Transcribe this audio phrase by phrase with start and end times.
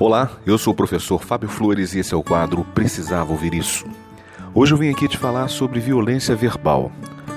[0.00, 3.84] Olá, eu sou o professor Fábio Flores e esse é o quadro Precisava Ouvir Isso.
[4.54, 6.92] Hoje eu vim aqui te falar sobre violência verbal.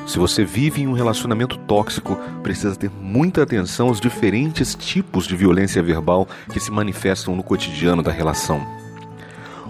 [0.06, 5.36] Se você vive em um relacionamento tóxico, precisa ter muita atenção aos diferentes tipos de
[5.36, 8.64] violência verbal que se manifestam no cotidiano da relação.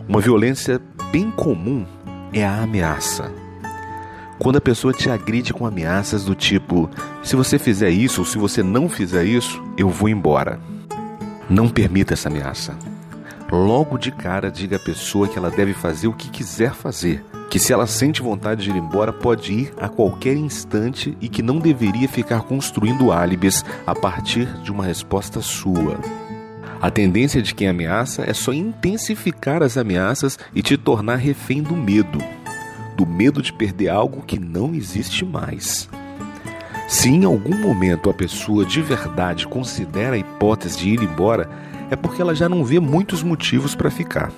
[0.05, 0.81] Uma violência
[1.13, 1.85] bem comum
[2.33, 3.31] é a ameaça.
[4.37, 6.89] Quando a pessoa te agride com ameaças do tipo:
[7.23, 10.59] se você fizer isso ou se você não fizer isso, eu vou embora.
[11.49, 12.75] Não permita essa ameaça.
[13.51, 17.59] Logo de cara, diga à pessoa que ela deve fazer o que quiser fazer, que
[17.59, 21.59] se ela sente vontade de ir embora, pode ir a qualquer instante e que não
[21.59, 25.99] deveria ficar construindo álibis a partir de uma resposta sua.
[26.81, 31.75] A tendência de quem ameaça é só intensificar as ameaças e te tornar refém do
[31.75, 32.19] medo
[33.01, 35.89] do medo de perder algo que não existe mais.
[36.91, 41.49] Se em algum momento a pessoa de verdade considera a hipótese de ir embora,
[41.89, 44.29] é porque ela já não vê muitos motivos para ficar.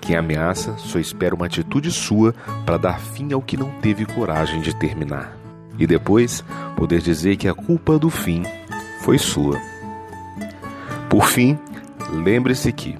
[0.00, 2.32] Quem ameaça só espera uma atitude sua
[2.64, 5.36] para dar fim ao que não teve coragem de terminar.
[5.76, 6.44] E depois
[6.76, 8.44] poder dizer que a culpa do fim
[9.00, 9.60] foi sua.
[11.10, 11.58] Por fim,
[12.08, 12.96] lembre-se que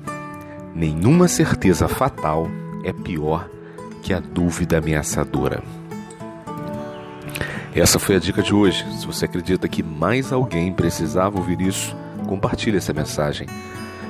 [0.74, 2.48] nenhuma certeza fatal
[2.82, 3.48] é pior
[4.02, 5.62] que a dúvida ameaçadora.
[7.74, 8.86] Essa foi a dica de hoje.
[8.96, 11.94] Se você acredita que mais alguém precisava ouvir isso,
[12.28, 13.48] compartilhe essa mensagem.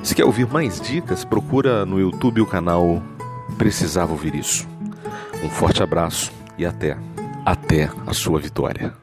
[0.03, 3.01] Se quer ouvir mais dicas, procura no YouTube o canal
[3.57, 4.67] Precisava Ouvir Isso.
[5.43, 6.95] Um forte abraço e até,
[7.43, 8.93] até a sua vitória.